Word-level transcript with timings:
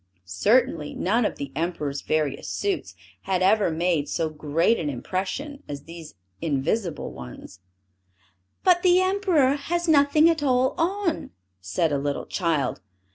Certainly, 0.25 0.95
none 0.95 1.25
of 1.25 1.35
the 1.35 1.51
Emperor's 1.55 2.01
various 2.01 2.49
suits, 2.49 2.95
had 3.29 3.43
ever 3.43 3.69
made 3.69 4.09
so 4.09 4.29
great 4.29 4.79
an 4.79 4.89
impression, 4.89 5.61
as 5.69 5.83
these 5.83 6.15
invisible 6.41 7.11
ones. 7.11 7.59
"But 8.63 8.81
the 8.81 8.99
Emperor 8.99 9.53
has 9.53 9.87
nothing 9.87 10.27
at 10.27 10.41
all 10.41 10.73
on!" 10.79 11.29
said 11.61 11.91
a 11.91 11.99
little 11.99 12.25
child. 12.25 12.81